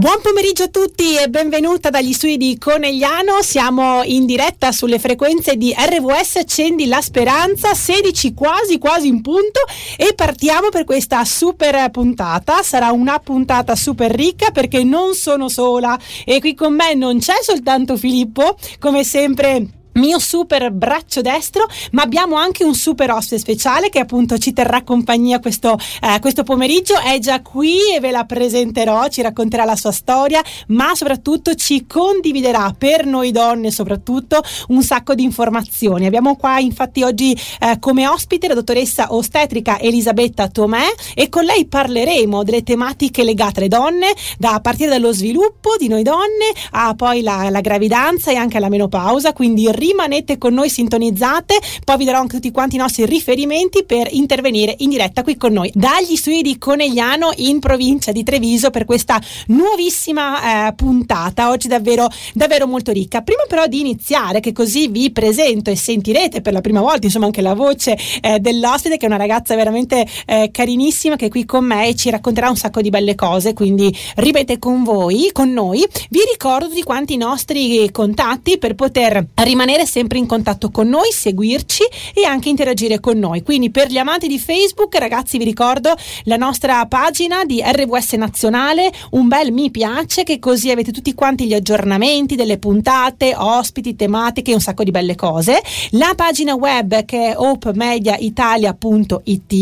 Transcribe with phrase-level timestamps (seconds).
[0.00, 3.42] Buon pomeriggio a tutti e benvenuta dagli studi di Conegliano.
[3.42, 9.60] Siamo in diretta sulle frequenze di RWS Accendi la Speranza, 16 quasi quasi in punto
[9.98, 12.62] e partiamo per questa super puntata.
[12.62, 17.36] Sarà una puntata super ricca perché non sono sola e qui con me non c'è
[17.42, 23.88] soltanto Filippo, come sempre mio super braccio destro, ma abbiamo anche un super ospite speciale
[23.88, 26.98] che appunto ci terrà compagnia questo, eh, questo, pomeriggio.
[26.98, 31.86] È già qui e ve la presenterò, ci racconterà la sua storia, ma soprattutto ci
[31.86, 36.06] condividerà per noi donne soprattutto un sacco di informazioni.
[36.06, 41.66] Abbiamo qua infatti oggi eh, come ospite la dottoressa ostetrica Elisabetta Tomè e con lei
[41.66, 47.22] parleremo delle tematiche legate alle donne, da partire dallo sviluppo di noi donne a poi
[47.22, 52.20] la, la gravidanza e anche alla menopausa, quindi rimanete con noi sintonizzate, poi vi darò
[52.20, 56.42] anche tutti quanti i nostri riferimenti per intervenire in diretta qui con noi dagli studi
[56.42, 62.92] di Conegliano in provincia di Treviso per questa nuovissima eh, puntata, oggi davvero, davvero molto
[62.92, 63.22] ricca.
[63.22, 67.26] Prima però di iniziare, che così vi presento e sentirete per la prima volta insomma
[67.26, 71.46] anche la voce eh, dell'ospite che è una ragazza veramente eh, carinissima che è qui
[71.46, 75.50] con me e ci racconterà un sacco di belle cose, quindi ripete con voi, con
[75.50, 75.86] noi.
[76.10, 80.88] Vi ricordo di quanti i nostri contatti per poter rimanere rimanere sempre in contatto con
[80.88, 83.42] noi, seguirci e anche interagire con noi.
[83.42, 88.90] Quindi per gli amanti di Facebook, ragazzi, vi ricordo la nostra pagina di RWS Nazionale,
[89.10, 94.52] un bel mi piace che così avete tutti quanti gli aggiornamenti delle puntate, ospiti, tematiche,
[94.52, 95.62] un sacco di belle cose.
[95.90, 99.54] La pagina web che è opemediaitalia.it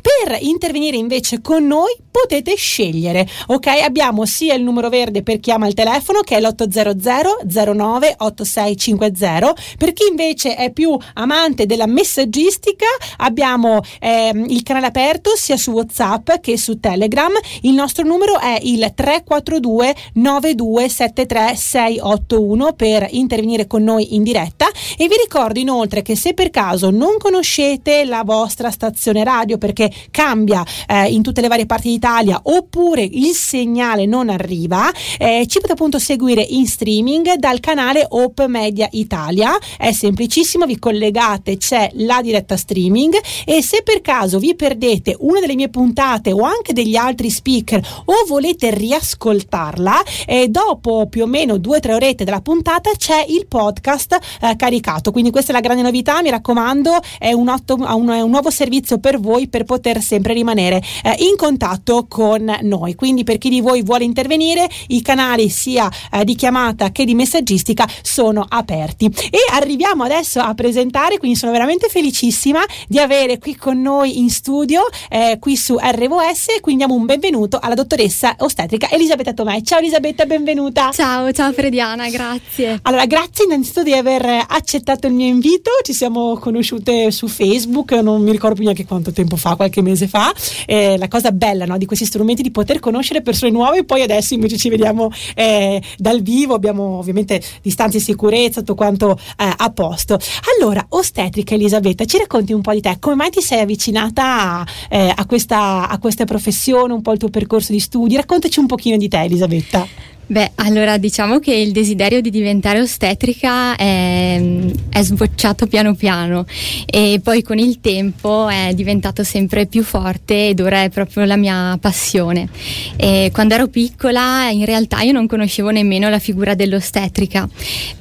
[0.00, 3.66] per intervenire invece con noi potete scegliere, ok?
[3.84, 9.54] Abbiamo sia il numero verde per chi ama il telefono che è l'800 09 8650
[9.78, 12.86] per chi invece è più amante della messaggistica,
[13.18, 17.32] abbiamo ehm, il canale aperto sia su WhatsApp che su Telegram.
[17.62, 25.08] Il nostro numero è il 342 9273 681 per intervenire con noi in diretta e
[25.08, 30.64] vi ricordo inoltre che se per caso non conoscete la vostra stazione radio perché cambia
[30.86, 35.72] eh, in tutte le varie parti d'Italia oppure il segnale non arriva, eh, ci potete
[35.72, 41.90] appunto seguire in streaming dal canale Hope Media Italia Italia, è semplicissimo, vi collegate, c'è
[41.94, 46.72] la diretta streaming e se per caso vi perdete una delle mie puntate o anche
[46.72, 52.24] degli altri speaker o volete riascoltarla, eh, dopo più o meno due o tre orette
[52.24, 56.98] della puntata c'è il podcast eh, caricato, quindi questa è la grande novità, mi raccomando,
[57.18, 61.36] è un, otto, un, un nuovo servizio per voi per poter sempre rimanere eh, in
[61.36, 66.34] contatto con noi, quindi per chi di voi vuole intervenire i canali sia eh, di
[66.34, 72.64] chiamata che di messaggistica sono aperti e arriviamo adesso a presentare, quindi sono veramente felicissima
[72.88, 77.58] di avere qui con noi in studio, eh, qui su RVS, quindi diamo un benvenuto
[77.60, 79.62] alla dottoressa ostetrica Elisabetta Tomei.
[79.62, 80.90] Ciao Elisabetta, benvenuta.
[80.90, 82.78] Ciao, ciao Frediana, grazie.
[82.80, 88.22] Allora, grazie innanzitutto di aver accettato il mio invito, ci siamo conosciute su Facebook, non
[88.22, 90.32] mi ricordo più neanche quanto tempo fa, qualche mese fa.
[90.64, 94.00] Eh, la cosa bella no, di questi strumenti è di poter conoscere persone nuove, poi
[94.00, 99.52] adesso invece ci vediamo eh, dal vivo, abbiamo ovviamente distanze di sicurezza, tutto quanto eh,
[99.56, 100.18] a posto.
[100.56, 104.66] Allora, ostetrica Elisabetta, ci racconti un po' di te, come mai ti sei avvicinata a,
[104.88, 108.16] eh, a, questa, a questa professione, un po' il tuo percorso di studi?
[108.16, 110.15] Raccontaci un pochino di te Elisabetta.
[110.28, 114.42] Beh, allora diciamo che il desiderio di diventare ostetrica è,
[114.88, 116.44] è, sbocciato piano piano
[116.84, 121.36] e poi con il tempo è diventato sempre più forte ed ora è proprio la
[121.36, 122.48] mia passione.
[122.96, 127.48] E quando ero piccola in realtà io non conoscevo nemmeno la figura dell'ostetrica,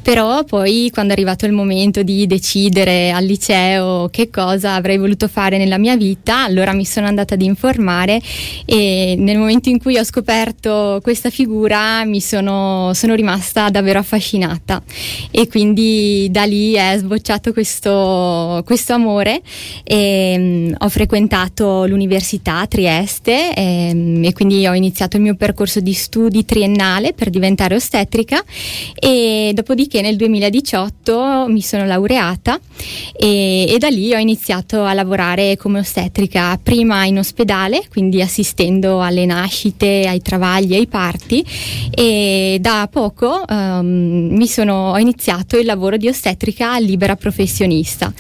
[0.02, 5.28] però poi quando è arrivato il momento di decidere al liceo che cosa avrei voluto
[5.28, 8.20] fare nella mia vita, allora mi sono andata ad informare
[8.66, 14.82] e nel momento in cui ho scoperto questa figura mi sono, sono rimasta davvero affascinata.
[15.32, 19.42] E quindi da lì è sbocciato questo, questo amore.
[19.84, 25.36] E um, ho frequentato l'università a Trieste e, um, e, quindi ho iniziato il mio
[25.36, 28.44] percorso di studi triennale per diventare ostetrica.
[28.94, 32.60] E dopodiché nel 2018 mi sono laureata
[33.18, 39.02] e, e da lì ho iniziato a lavorare come ostetrica prima in ospedale quindi assistendo
[39.02, 41.46] alle nascite, ai travagli, ai parti.
[41.92, 48.14] E e da poco um, sono, ho iniziato il lavoro di ostetrica libera professionista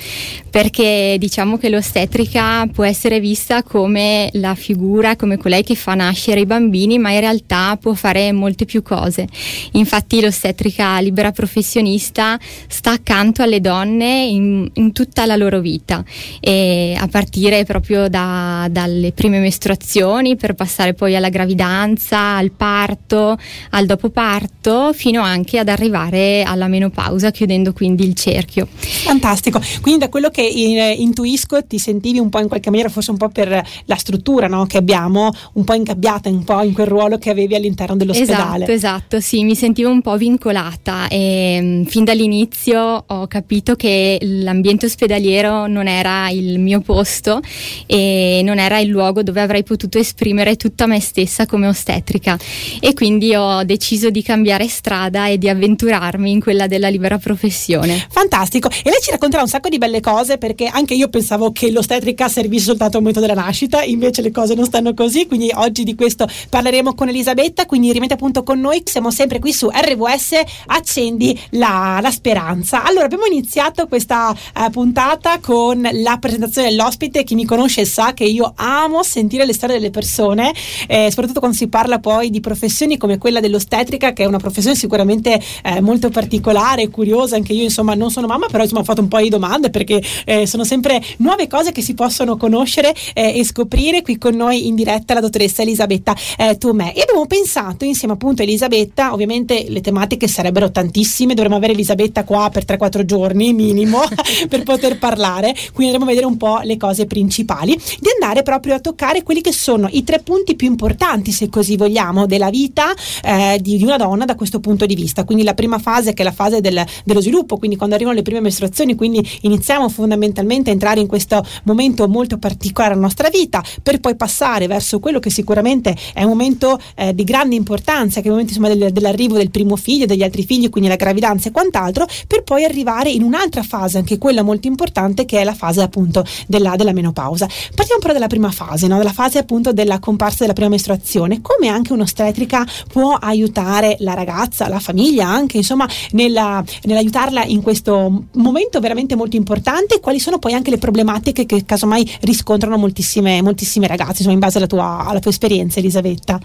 [0.55, 6.39] perché diciamo che l'ostetrica può essere vista come la figura, come colei che fa nascere
[6.39, 9.27] i bambini, ma in realtà può fare molte più cose.
[9.73, 12.39] Infatti l'ostetrica libera professionista
[12.69, 19.11] sta accanto alle donne in, in tutta la loro vita, a partire proprio da, dalle
[19.11, 23.37] prime mestruazioni per passare poi alla gravidanza, al parto,
[23.75, 28.67] al dopoparto, fino anche ad arrivare alla menopausa, chiudendo quindi il cerchio.
[28.71, 33.17] Fantastico, quindi da quello che intuisco ti sentivi un po' in qualche maniera, forse un
[33.17, 37.17] po' per la struttura no, che abbiamo, un po' ingabbiata un po' in quel ruolo
[37.17, 38.63] che avevi all'interno dell'ospedale.
[38.63, 44.17] Esatto, esatto, sì, mi sentivo un po' vincolata e mm, fin dall'inizio ho capito che
[44.21, 47.41] l'ambiente ospedaliero non era il mio posto
[47.85, 52.37] e non era il luogo dove avrei potuto esprimere tutta me stessa come ostetrica
[52.79, 58.05] e quindi ho deciso di cambiare strada e di avventurarmi in quella della libera professione.
[58.09, 61.71] Fantastico, e lei ci racconterà un sacco di belle cose perché anche io pensavo che
[61.71, 65.83] l'ostetrica servisse soltanto al momento della nascita, invece le cose non stanno così, quindi oggi
[65.83, 70.41] di questo parleremo con Elisabetta, quindi rimanete appunto con noi, siamo sempre qui su RVS,
[70.67, 72.83] accendi la, la speranza.
[72.83, 78.25] Allora abbiamo iniziato questa uh, puntata con la presentazione dell'ospite, chi mi conosce sa che
[78.25, 80.53] io amo sentire le storie delle persone,
[80.87, 84.75] eh, soprattutto quando si parla poi di professioni come quella dell'ostetrica, che è una professione
[84.75, 88.83] sicuramente eh, molto particolare e curiosa, anche io insomma non sono mamma, però insomma ho
[88.83, 92.93] fatto un po' di domande perché eh, sono sempre nuove cose che si possono conoscere
[93.13, 96.93] eh, e scoprire qui con noi in diretta la dottoressa Elisabetta eh, Tomè.
[96.95, 102.23] E abbiamo pensato insieme appunto a Elisabetta ovviamente le tematiche sarebbero tantissime dovremmo avere Elisabetta
[102.23, 104.01] qua per 3-4 giorni minimo
[104.49, 105.53] per poter parlare.
[105.73, 107.75] Quindi andremo a vedere un po' le cose principali.
[107.75, 111.77] Di andare proprio a toccare quelli che sono i tre punti più importanti se così
[111.77, 112.93] vogliamo della vita
[113.23, 116.21] eh, di, di, una donna da questo punto di vista quindi la prima fase che
[116.21, 120.69] è la fase del, dello sviluppo quindi quando arrivano le prime mestruazioni quindi iniziamo fondamentalmente
[120.69, 125.19] a entrare in questo momento molto particolare della nostra vita, per poi passare verso quello
[125.19, 128.91] che sicuramente è un momento eh, di grande importanza, che è il momento insomma, del,
[128.91, 133.09] dell'arrivo del primo figlio, degli altri figli, quindi la gravidanza e quant'altro, per poi arrivare
[133.09, 137.47] in un'altra fase, anche quella molto importante, che è la fase appunto della, della menopausa.
[137.73, 138.97] Partiamo però dalla prima fase, no?
[138.97, 144.67] dalla fase appunto della comparsa della prima mestruazione, come anche un'ostetrica può aiutare la ragazza,
[144.67, 150.53] la famiglia anche, insomma, nella, nell'aiutarla in questo momento veramente molto importante quali sono poi
[150.53, 155.19] anche le problematiche che casomai riscontrano moltissime, moltissime ragazze, insomma, in base alla tua, alla
[155.19, 156.39] tua esperienza, Elisabetta.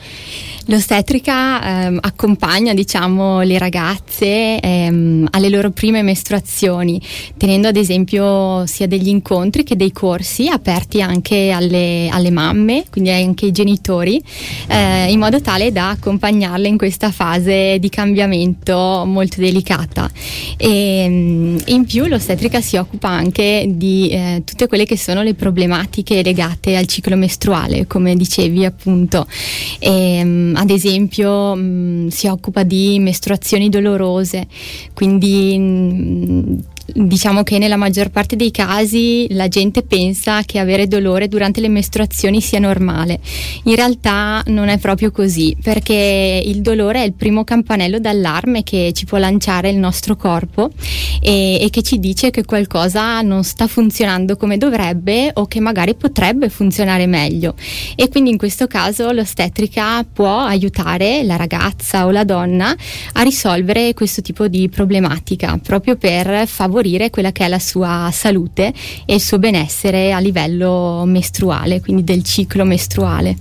[0.67, 7.00] L'ostetrica ehm, accompagna diciamo, le ragazze ehm, alle loro prime mestruazioni,
[7.37, 13.11] tenendo ad esempio sia degli incontri che dei corsi aperti anche alle, alle mamme, quindi
[13.11, 14.23] anche ai genitori,
[14.69, 20.11] eh, in modo tale da accompagnarle in questa fase di cambiamento molto delicata.
[20.56, 25.34] E, ehm, in più l'ostetrica si occupa anche di eh, tutte quelle che sono le
[25.34, 29.26] problematiche legate al ciclo mestruale, come dicevi appunto.
[29.78, 34.46] E, ad esempio mm, si occupa di mestruazioni dolorose,
[34.94, 36.58] quindi mh, mm,
[36.94, 41.69] diciamo che nella maggior parte dei casi la gente pensa che avere dolore durante le
[41.69, 43.20] mestruazioni sia normale.
[43.64, 48.92] In realtà non è proprio così, perché il dolore è il primo campanello d'allarme che
[48.94, 50.70] ci può lanciare il nostro corpo
[51.20, 55.94] e, e che ci dice che qualcosa non sta funzionando come dovrebbe o che magari
[55.94, 57.54] potrebbe funzionare meglio.
[57.94, 62.75] E quindi in questo caso l'ostetrica può aiutare la ragazza o la donna
[63.12, 68.09] a risolvere questo tipo di problematica proprio per favorire favorire quella che è la sua
[68.11, 68.73] salute
[69.05, 73.37] e il suo benessere a livello mestruale, quindi del ciclo mestruale.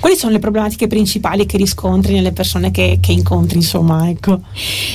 [0.00, 4.40] Quali sono le problematiche principali che riscontri nelle persone che, che incontri, insomma, ecco?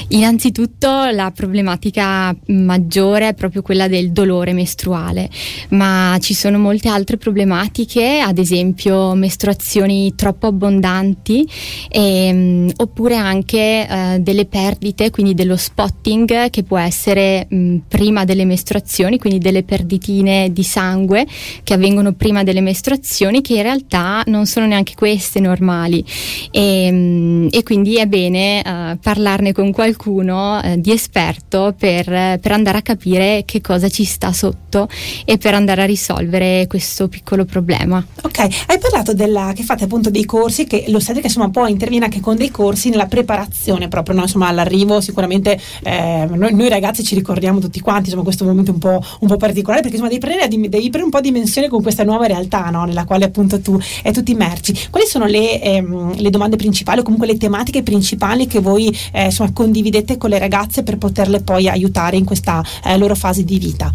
[0.10, 5.30] Innanzitutto la problematica maggiore è proprio quella del dolore mestruale,
[5.69, 11.47] ma ci sono molte altre problematiche, ad esempio mestruazioni troppo abbondanti
[11.90, 18.45] ehm, oppure anche eh, delle perdite, quindi dello spotting che può essere mh, prima delle
[18.45, 21.26] mestruazioni, quindi delle perditine di sangue
[21.64, 26.04] che avvengono prima delle mestruazioni che in realtà non sono neanche anche queste normali
[26.52, 32.52] e, mm, e quindi è bene uh, parlarne con qualcuno uh, di esperto per, per,
[32.52, 34.88] andare a capire che cosa ci sta sotto
[35.26, 38.04] e per andare a risolvere questo piccolo problema.
[38.24, 41.72] Ok, hai parlato della, che fate appunto dei corsi, che lo sapete che insomma poi
[41.72, 44.22] interviene anche con dei corsi nella preparazione proprio no?
[44.24, 48.80] insomma all'arrivo sicuramente eh, noi, noi, ragazzi ci ricordiamo tutti quanti insomma questo momento un
[48.80, 51.81] po', un po particolare perché insomma devi prendere, devi prendere un po' di dimensione con
[51.81, 52.86] questa nuova realtà no?
[52.86, 54.88] nella quale appunto tu, è tutti immersi oggi.
[54.90, 59.26] Quali sono le, ehm, le domande principali o comunque le tematiche principali che voi eh,
[59.26, 63.57] insomma, condividete con le ragazze per poterle poi aiutare in questa eh, loro fase di
[63.57, 63.92] vita?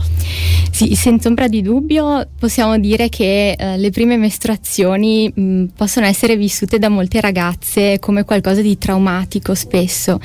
[0.71, 6.37] Sì, senza ombra di dubbio possiamo dire che eh, le prime mestruazioni mh, possono essere
[6.37, 10.19] vissute da molte ragazze come qualcosa di traumatico spesso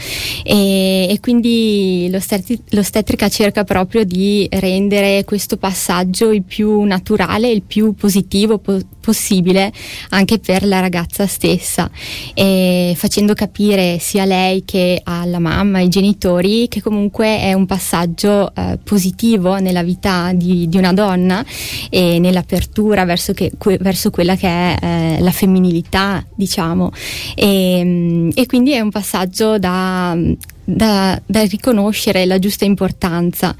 [0.43, 7.93] e, e quindi l'ostetrica cerca proprio di rendere questo passaggio il più naturale, il più
[7.93, 9.71] positivo po- possibile
[10.09, 11.89] anche per la ragazza stessa
[12.33, 17.65] e facendo capire sia a lei che alla mamma, ai genitori che comunque è un
[17.65, 21.43] passaggio eh, positivo nella vita di, di, una donna
[21.89, 26.91] e nell'apertura verso, che, que, verso quella che è eh, la femminilità diciamo.
[27.35, 30.17] E, e quindi è un passaggio da
[30.69, 33.55] da, da, riconoscere la giusta importanza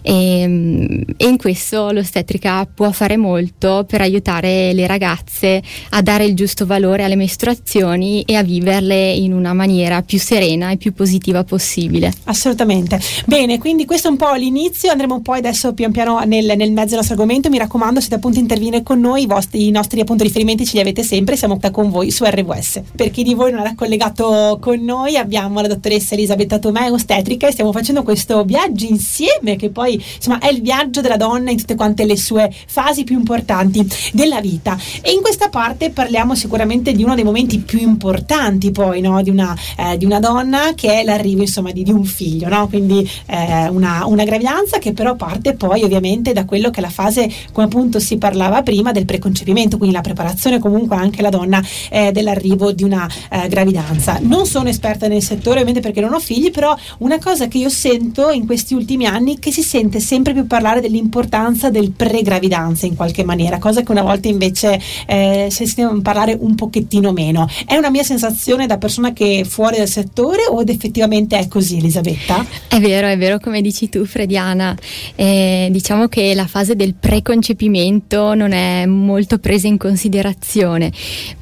[0.00, 6.36] e, e, in questo l'ostetrica può fare molto per aiutare le ragazze a dare il
[6.36, 11.42] giusto valore alle mestruazioni e a viverle in una maniera più serena e più positiva
[11.42, 12.12] possibile.
[12.24, 13.00] Assolutamente.
[13.26, 16.90] Bene, quindi questo è un po' l'inizio, andremo poi adesso pian piano nel, nel mezzo
[16.90, 20.22] del nostro argomento, mi raccomando siete appunto intervenire con noi, i, vostri, i nostri appunto
[20.22, 22.82] riferimenti ce li avete sempre, siamo con voi su RWS.
[22.94, 26.90] Per chi di voi non era collegato con noi abbiamo la dottoressa Elisabetta Elisabetta Tomei
[26.90, 31.50] ostetrica e stiamo facendo questo viaggio insieme che poi insomma è il viaggio della donna
[31.50, 36.34] in tutte quante le sue fasi più importanti della vita e in questa parte parliamo
[36.34, 39.22] sicuramente di uno dei momenti più importanti poi no?
[39.22, 42.68] di, una, eh, di, una, donna che è l'arrivo insomma di, di un figlio no?
[42.68, 46.90] quindi eh, una, una, gravidanza che però parte poi ovviamente da quello che è la
[46.90, 51.62] fase come appunto si parlava prima del preconcepimento quindi la preparazione comunque anche la donna
[51.90, 56.20] eh, dell'arrivo di una eh, gravidanza non sono esperta nel settore ovviamente perché non ho
[56.20, 59.62] figli figli, però una cosa che io sento in questi ultimi anni è che si
[59.62, 64.80] sente sempre più parlare dell'importanza del pre-gravidanza in qualche maniera, cosa che una volta invece
[65.06, 67.48] eh, sente parlare un pochettino meno.
[67.66, 71.76] È una mia sensazione da persona che è fuori dal settore o effettivamente è così
[71.76, 72.44] Elisabetta?
[72.68, 74.76] È vero, è vero come dici tu Frediana,
[75.14, 80.90] eh, diciamo che la fase del preconcepimento non è molto presa in considerazione,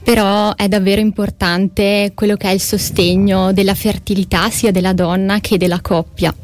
[0.02, 5.56] però è davvero importante quello che è il sostegno della fertilità sia della donna che
[5.56, 6.34] della coppia.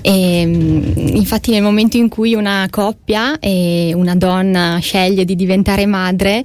[0.00, 5.86] E, ehm, infatti nel momento in cui una coppia e una donna sceglie di diventare
[5.86, 6.42] madre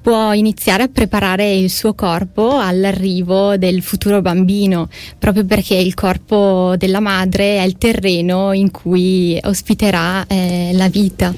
[0.00, 6.74] può iniziare a preparare il suo corpo all'arrivo del futuro bambino, proprio perché il corpo
[6.76, 11.34] della madre è il terreno in cui ospiterà eh, la vita.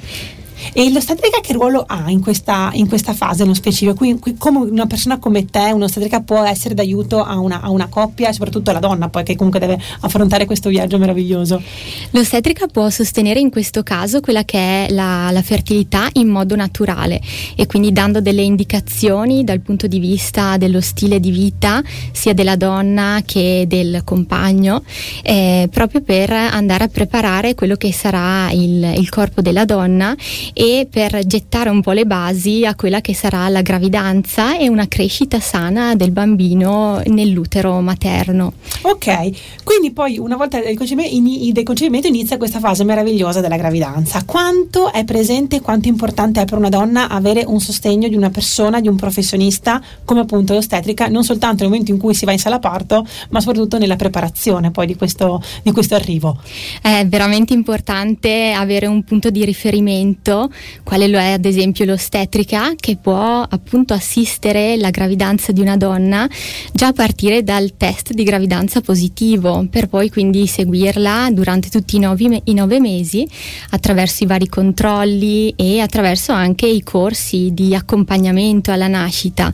[0.72, 3.94] E l'ostetrica che ruolo ha in questa, in questa fase nello specifico?
[3.94, 7.88] Qui, qui, come una persona come te, un'ostetrica può essere d'aiuto a una, a una
[7.88, 11.62] coppia e soprattutto alla donna poi che comunque deve affrontare questo viaggio meraviglioso?
[12.10, 17.20] L'ostetrica può sostenere in questo caso quella che è la, la fertilità in modo naturale
[17.56, 21.82] e quindi dando delle indicazioni dal punto di vista dello stile di vita
[22.12, 24.82] sia della donna che del compagno
[25.22, 30.14] eh, proprio per andare a preparare quello che sarà il, il corpo della donna
[30.60, 34.88] e per gettare un po' le basi a quella che sarà la gravidanza e una
[34.88, 38.54] crescita sana del bambino nell'utero materno.
[38.82, 44.24] Ok, quindi poi una volta del concepimento, inizia questa fase meravigliosa della gravidanza.
[44.24, 48.80] Quanto è presente, quanto importante è per una donna avere un sostegno di una persona,
[48.80, 52.40] di un professionista come appunto l'ostetrica, non soltanto nel momento in cui si va in
[52.40, 56.36] sala parto, ma soprattutto nella preparazione poi di questo, di questo arrivo.
[56.82, 60.46] È veramente importante avere un punto di riferimento
[60.82, 66.28] quale lo è ad esempio l'ostetrica, che può appunto assistere la gravidanza di una donna
[66.72, 71.98] già a partire dal test di gravidanza positivo, per poi quindi seguirla durante tutti i,
[71.98, 73.26] novi, i nove mesi
[73.70, 79.52] attraverso i vari controlli e attraverso anche i corsi di accompagnamento alla nascita,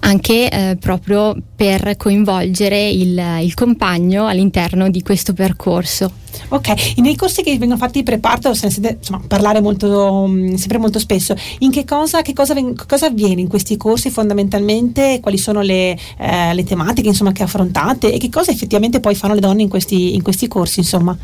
[0.00, 6.22] anche eh, proprio per coinvolgere il, il compagno all'interno di questo percorso.
[6.48, 10.54] Ok, nei corsi che vengono fatti di preparto se ne sente insomma, parlare molto, mm,
[10.54, 11.34] sempre molto spesso.
[11.60, 12.54] In che cosa, che cosa,
[12.86, 15.20] cosa, avviene in questi corsi fondamentalmente?
[15.20, 19.34] Quali sono le, eh, le tematiche insomma, che affrontate e che cosa effettivamente poi fanno
[19.34, 20.80] le donne in questi, in questi corsi?
[20.80, 21.16] Insomma?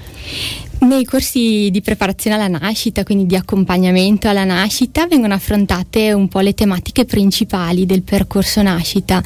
[0.81, 6.41] Nei corsi di preparazione alla nascita, quindi di accompagnamento alla nascita, vengono affrontate un po'
[6.41, 9.23] le tematiche principali del percorso nascita.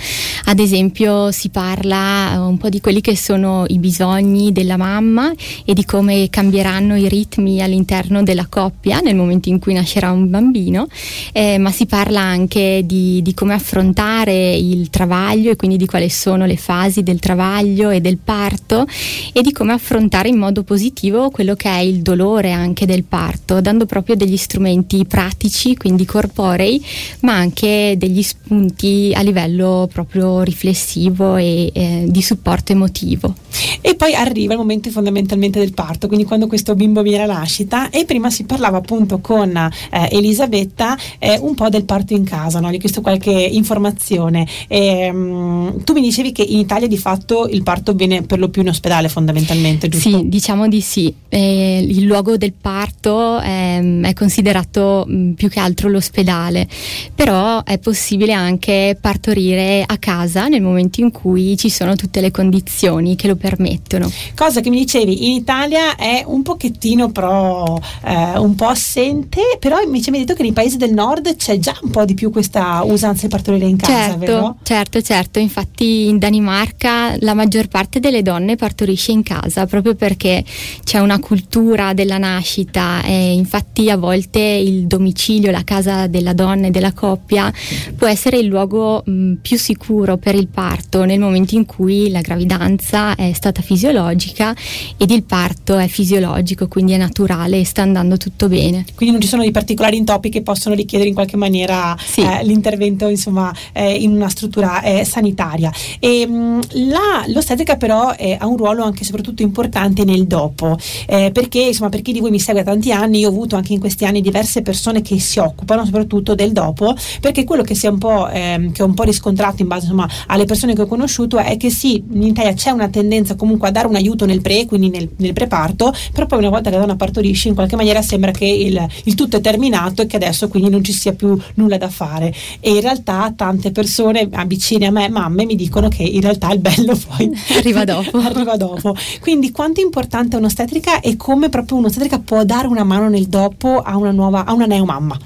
[0.46, 5.32] Ad esempio si parla eh, un po' di quelli che sono i bisogni della mamma
[5.64, 10.28] e di come cambieranno i ritmi all'interno della coppia nel momento in cui nascerà un
[10.28, 10.88] bambino,
[11.32, 16.10] eh, ma si parla anche di, di come affrontare il travaglio e quindi di quali
[16.10, 18.86] sono le fasi del travaglio e del parto
[19.32, 23.04] e di come affrontare in modo positivo quello quello che è il dolore anche del
[23.04, 26.82] parto, dando proprio degli strumenti pratici, quindi corporei,
[27.20, 33.34] ma anche degli spunti a livello proprio riflessivo e eh, di supporto emotivo.
[33.82, 37.90] E poi arriva il momento fondamentalmente del parto, quindi quando questo bimbo viene alla nascita
[37.90, 42.58] e prima si parlava appunto con eh, Elisabetta eh, un po' del parto in casa,
[42.58, 42.70] no?
[42.70, 44.46] gli ho chiesto qualche informazione.
[44.66, 48.48] E, um, tu mi dicevi che in Italia di fatto il parto avviene per lo
[48.48, 50.08] più in ospedale fondamentalmente, giusto?
[50.08, 51.14] Sì, diciamo di sì.
[51.34, 56.68] Eh, il luogo del parto ehm, è considerato mh, più che altro l'ospedale,
[57.12, 62.30] però è possibile anche partorire a casa nel momento in cui ci sono tutte le
[62.30, 64.08] condizioni che lo permettono.
[64.36, 69.80] Cosa che mi dicevi, in Italia è un pochettino però eh, un po' assente, però
[69.80, 72.30] invece mi hai detto che nei paesi del nord c'è già un po' di più
[72.30, 74.56] questa usanza di partorire in casa, certo, vero?
[74.62, 80.44] Certo, certo, infatti in Danimarca la maggior parte delle donne partorisce in casa proprio perché
[80.84, 86.66] c'è una cultura della nascita e infatti a volte il domicilio, la casa della donna
[86.66, 87.52] e della coppia
[87.96, 92.20] può essere il luogo mh, più sicuro per il parto nel momento in cui la
[92.20, 94.54] gravidanza è stata fisiologica
[94.96, 98.84] ed il parto è fisiologico, quindi è naturale e sta andando tutto bene.
[98.94, 102.22] Quindi non ci sono dei particolari intoppi che possono richiedere in qualche maniera sì.
[102.22, 105.72] eh, l'intervento insomma, eh, in una struttura eh, sanitaria.
[105.98, 111.30] E, mh, la, l'ostetrica però ha un ruolo anche e soprattutto importante nel dopo, eh,
[111.32, 113.72] perché insomma per chi di voi mi segue da tanti anni, io ho avuto anche
[113.72, 117.86] in questi anni diverse persone che si occupano soprattutto del dopo, perché quello che, si
[117.86, 120.82] è un po', ehm, che ho un po' riscontrato in base insomma, alle persone che
[120.82, 124.26] ho conosciuto è che sì, in Italia c'è una tendenza comunque a dare un aiuto
[124.26, 127.54] nel pre, quindi nel, nel preparto, però poi una volta che la donna partorisce in
[127.54, 130.92] qualche maniera sembra che il, il tutto è terminato e che adesso quindi non ci
[130.92, 135.54] sia più nulla da fare e in realtà tante persone vicine a me, mamme, mi
[135.54, 138.18] dicono che in realtà il bello poi arriva dopo.
[138.18, 138.94] arriva dopo.
[139.20, 143.80] Quindi quanto è importante un'ostetrica e come proprio un'ostetrica può dare una mano nel dopo
[143.80, 145.18] a una nuova, a una neomamma?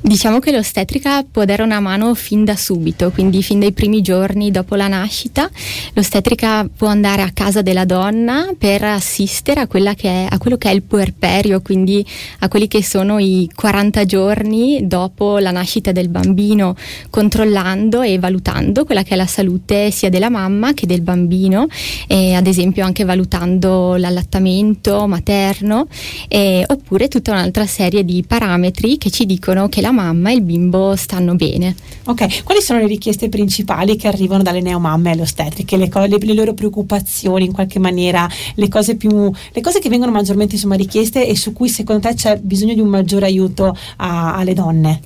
[0.00, 4.52] Diciamo che l'ostetrica può dare una mano fin da subito, quindi fin dai primi giorni
[4.52, 5.50] dopo la nascita.
[5.92, 10.72] L'ostetrica può andare a casa della donna per assistere a, è, a quello che è
[10.72, 12.06] il puerperio, quindi
[12.38, 16.76] a quelli che sono i 40 giorni dopo la nascita del bambino,
[17.10, 21.66] controllando e valutando quella che è la salute sia della mamma che del bambino,
[22.08, 25.88] ad esempio anche valutando l'allattamento materno,
[26.28, 29.37] e, oppure tutta un'altra serie di parametri che ci dicono
[29.68, 31.74] che la la mamma e il bimbo stanno bene.
[32.04, 36.18] Ok, quali sono le richieste principali che arrivano dalle neomamme alle ostetriche, le, co- le,
[36.18, 40.76] le, loro preoccupazioni in qualche maniera, le cose, più, le cose che vengono maggiormente insomma,
[40.76, 45.00] richieste e su cui secondo te c'è bisogno di un maggiore aiuto a, alle donne?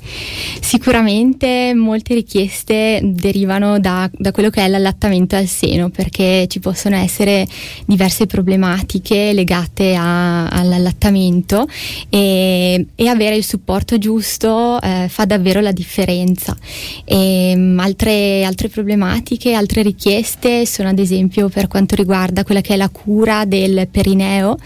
[0.61, 6.97] Sicuramente molte richieste derivano da, da quello che è l'allattamento al seno perché ci possono
[6.97, 7.47] essere
[7.85, 11.67] diverse problematiche legate a, all'allattamento
[12.09, 14.22] e, e avere il supporto giusto
[14.81, 16.57] eh, fa davvero la differenza.
[17.05, 22.75] E, um, altre, altre, problematiche, altre richieste sono ad esempio per quanto riguarda quella che
[22.75, 24.57] è la cura del perineo.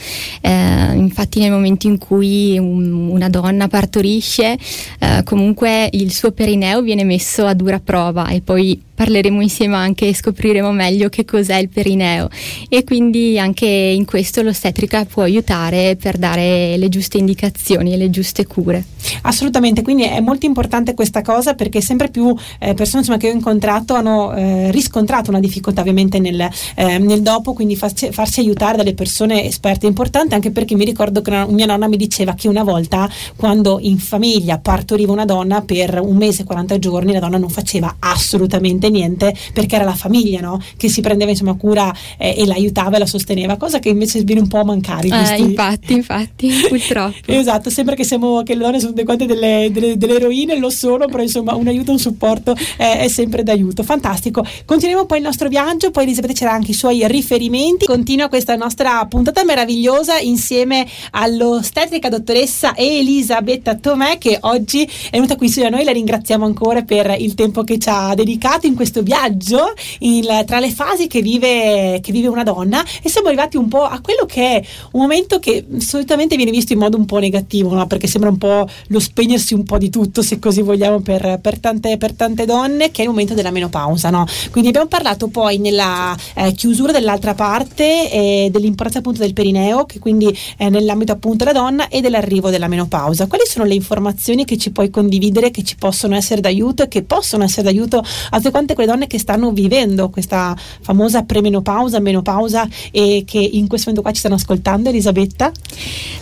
[0.40, 4.56] Eh, infatti nel momento in cui un, una donna partorisce,
[4.98, 10.08] eh, comunque il suo perineo viene messo a dura prova e poi parleremo insieme anche
[10.08, 12.28] e scopriremo meglio che cos'è il perineo
[12.68, 18.10] e quindi anche in questo l'ostetrica può aiutare per dare le giuste indicazioni e le
[18.10, 18.84] giuste cure.
[19.22, 23.32] Assolutamente, quindi è molto importante questa cosa perché sempre più eh, persone insomma, che ho
[23.32, 28.78] incontrato hanno eh, riscontrato una difficoltà ovviamente nel, eh, nel dopo, quindi farci, farsi aiutare
[28.78, 32.34] dalle persone esperte è importante anche perché mi ricordo che una, mia nonna mi diceva
[32.34, 37.20] che una volta quando in famiglia partoriva una donna per un mese 40 giorni la
[37.20, 40.60] donna non faceva assolutamente assolutamente niente perché era la famiglia no?
[40.76, 44.40] che si prendeva insomma cura eh, e l'aiutava e la sosteneva, cosa che invece viene
[44.40, 45.08] un po' a mancare.
[45.08, 47.32] Eh, infatti, infatti, purtroppo.
[47.32, 51.06] esatto, sembra che, siamo, che le donne sono quante delle, delle, delle, eroine, lo sono,
[51.06, 53.82] però insomma un aiuto, un supporto eh, è sempre d'aiuto.
[53.82, 54.44] Fantastico.
[54.64, 57.86] Continuiamo poi il nostro viaggio, poi Elisabetta c'era anche i suoi riferimenti.
[57.86, 65.48] Continua questa nostra puntata meravigliosa insieme all'ostetrica dottoressa Elisabetta Tomè che oggi è venuta qui
[65.48, 69.02] su da noi, la ringraziamo ancora per il tempo che ci ha dedicato in questo
[69.02, 73.68] viaggio il, tra le fasi che vive, che vive una donna e siamo arrivati un
[73.68, 77.18] po' a quello che è un momento che solitamente viene visto in modo un po'
[77.18, 77.86] negativo, no?
[77.86, 81.58] perché sembra un po' lo spegnersi un po' di tutto, se così vogliamo, per, per,
[81.58, 84.10] tante, per tante, donne, che è il momento della menopausa.
[84.10, 84.26] No?
[84.50, 89.98] Quindi abbiamo parlato poi nella eh, chiusura dell'altra parte eh, dell'importanza appunto del perineo, che
[89.98, 93.26] quindi è nell'ambito appunto della donna e dell'arrivo della menopausa.
[93.26, 97.02] Quali sono le informazioni che ci puoi condividere, che ci possono essere d'aiuto e che
[97.02, 102.68] possono essere d'aiuto a quante tante quelle donne che stanno vivendo questa famosa premenopausa, menopausa
[102.90, 105.52] e che in questo momento qua ci stanno ascoltando, Elisabetta?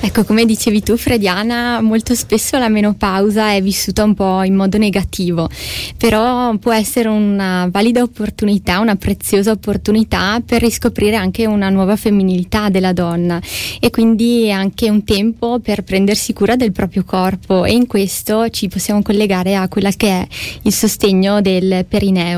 [0.00, 4.76] Ecco, come dicevi tu, Frediana, molto spesso la menopausa è vissuta un po' in modo
[4.76, 5.48] negativo,
[5.96, 12.68] però può essere una valida opportunità, una preziosa opportunità per riscoprire anche una nuova femminilità
[12.68, 13.40] della donna
[13.80, 18.68] e quindi anche un tempo per prendersi cura del proprio corpo e in questo ci
[18.68, 20.26] possiamo collegare a quella che è
[20.62, 22.33] il sostegno del perineo,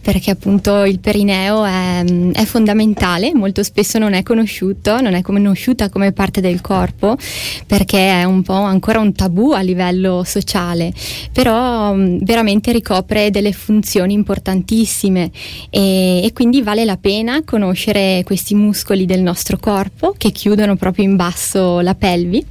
[0.00, 5.88] perché appunto il perineo è, è fondamentale, molto spesso non è conosciuto, non è conosciuta
[5.88, 7.16] come parte del corpo
[7.66, 10.92] perché è un po' ancora un tabù a livello sociale,
[11.32, 15.30] però veramente ricopre delle funzioni importantissime
[15.70, 21.04] e, e quindi vale la pena conoscere questi muscoli del nostro corpo che chiudono proprio
[21.04, 22.44] in basso la pelvi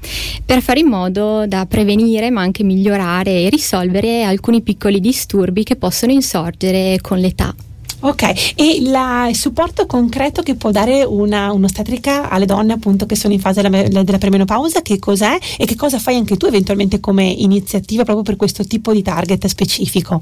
[0.43, 5.75] per fare in modo da prevenire ma anche migliorare e risolvere alcuni piccoli disturbi che
[5.75, 7.53] possono insorgere con l'età.
[8.01, 13.15] Ok, e la, il supporto concreto che può dare una, un'ostetrica alle donne appunto che
[13.15, 16.99] sono in fase della, della premenopausa, che cos'è e che cosa fai anche tu eventualmente
[16.99, 20.21] come iniziativa proprio per questo tipo di target specifico?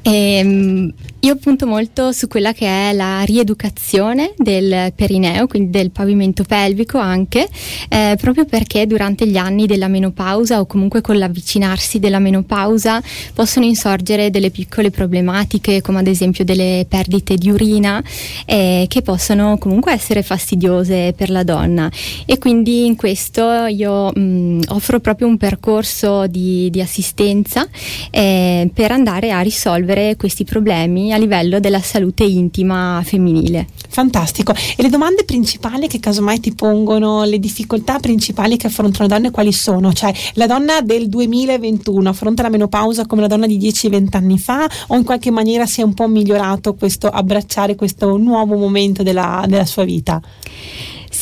[0.00, 0.90] Ehm,
[1.24, 6.98] io punto molto su quella che è la rieducazione del perineo, quindi del pavimento pelvico
[6.98, 7.48] anche,
[7.88, 13.00] eh, proprio perché durante gli anni della menopausa o comunque con l'avvicinarsi della menopausa
[13.34, 18.02] possono insorgere delle piccole problematiche come ad esempio delle perdite di urina
[18.44, 21.88] eh, che possono comunque essere fastidiose per la donna.
[22.26, 27.64] E quindi in questo io mh, offro proprio un percorso di, di assistenza
[28.10, 33.66] eh, per andare a risolvere questi problemi a livello della salute intima femminile.
[33.88, 34.52] Fantastico.
[34.52, 39.30] E le domande principali che casomai ti pongono, le difficoltà principali che affrontano le donne
[39.30, 39.92] quali sono?
[39.92, 44.68] Cioè la donna del 2021 affronta la menopausa come la donna di 10-20 anni fa
[44.88, 49.44] o in qualche maniera si è un po' migliorato questo abbracciare questo nuovo momento della,
[49.46, 50.20] della sua vita?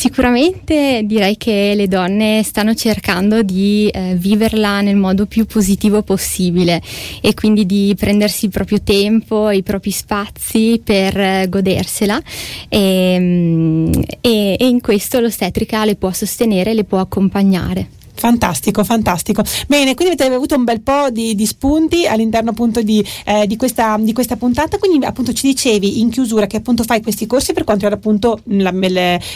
[0.01, 6.81] Sicuramente direi che le donne stanno cercando di eh, viverla nel modo più positivo possibile
[7.21, 12.19] e quindi di prendersi il proprio tempo, i propri spazi per eh, godersela
[12.67, 18.00] e, mm, e, e in questo l'ostetrica le può sostenere, le può accompagnare.
[18.21, 19.41] Fantastico, fantastico.
[19.65, 23.55] Bene, quindi avete avuto un bel po' di, di spunti all'interno appunto di, eh, di,
[23.55, 27.51] questa, di, questa, puntata, quindi appunto ci dicevi in chiusura che appunto fai questi corsi
[27.51, 28.39] per quanto riguarda appunto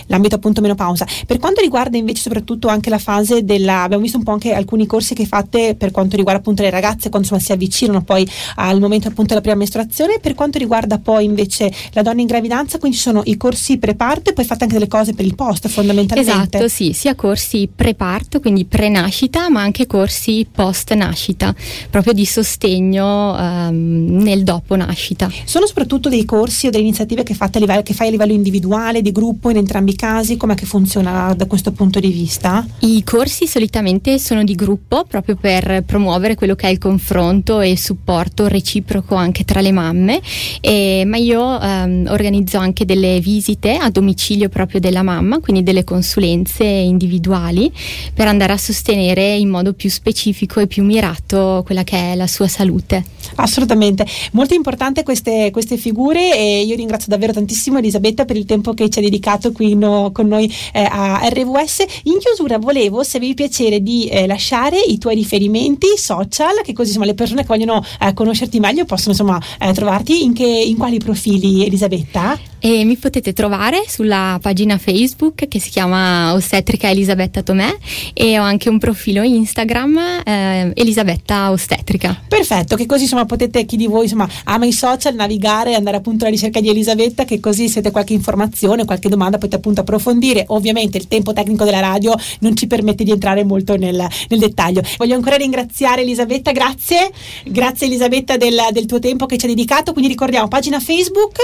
[0.05, 1.07] l'ambito appunto menopausa.
[1.25, 4.85] Per quanto riguarda invece soprattutto anche la fase della, abbiamo visto un po' anche alcuni
[4.85, 8.79] corsi che fate per quanto riguarda appunto le ragazze quando insomma si avvicinano poi al
[8.79, 12.97] momento appunto della prima mestruazione, per quanto riguarda poi invece la donna in gravidanza, quindi
[12.97, 16.31] ci sono i corsi preparto e poi fate anche delle cose per il post fondamentalmente.
[16.31, 21.55] Esatto, sì, sia corsi preparto, quindi pre-nascita ma anche corsi post-nascita,
[21.89, 25.31] proprio di sostegno um, nel dopo nascita.
[25.45, 29.01] Sono soprattutto dei corsi o delle iniziative che, a livello, che fai a livello individuale,
[29.01, 30.35] di gruppo, in entrambi i casi?
[30.35, 32.67] Com'è che funziona da questo punto di vista?
[32.79, 37.69] I corsi solitamente sono di gruppo proprio per promuovere quello che è il confronto e
[37.69, 40.19] il supporto reciproco anche tra le mamme,
[40.59, 45.85] e, ma io um, organizzo anche delle visite a domicilio proprio della mamma, quindi delle
[45.85, 47.71] consulenze individuali
[48.13, 52.25] per andare a sostenere in modo più specifico e più mirato quella che è la
[52.25, 53.03] sua salute.
[53.35, 58.73] Assolutamente, molto importante queste, queste figure e io ringrazio davvero tantissimo Elisabetta per il tempo
[58.73, 61.85] che ci ha dedicato qui no, con noi eh, a RVS.
[62.03, 66.89] In chiusura volevo, se vi piacere, di eh, lasciare i tuoi riferimenti social, che così
[66.89, 70.77] insomma, le persone che vogliono eh, conoscerti meglio possono insomma, eh, trovarti in, che, in
[70.77, 72.37] quali profili Elisabetta?
[72.59, 77.77] E mi potete trovare sulla pagina Facebook che si chiama Ostetrica Elisabetta Tomè
[78.11, 82.19] e ho anche un profilo Instagram eh, Elisabetta Ostetrica.
[82.27, 85.97] Perfetto, che così insomma potete chi di voi insomma ama i social navigare e andare
[85.97, 89.81] appunto alla ricerca di Elisabetta che così se avete qualche informazione, qualche domanda potete appunto
[89.81, 90.43] approfondire.
[90.47, 94.81] Ovviamente il tempo tecnico della radio non ci permette di entrare molto nel, nel dettaglio.
[94.97, 97.11] Voglio ancora ringraziare Elisabetta, grazie,
[97.45, 101.37] grazie Elisabetta del, del tuo tempo che ci ha dedicato, quindi ricordiamo pagina Facebook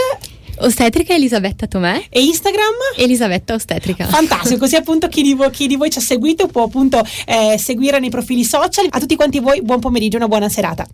[0.62, 2.06] Ostetrica Elisabetta Tomè.
[2.10, 2.76] E Instagram?
[2.98, 4.06] Elisabetta Ostetrica.
[4.06, 7.58] Fantastico, così appunto chi di, voi, chi di voi ci ha seguito può appunto eh,
[7.58, 8.88] seguire nei profili social.
[8.90, 10.86] A tutti quanti voi buon pomeriggio, una buona serata.